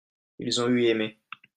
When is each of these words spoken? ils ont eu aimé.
ils 0.39 0.59
ont 0.59 0.67
eu 0.69 0.85
aimé. 0.85 1.19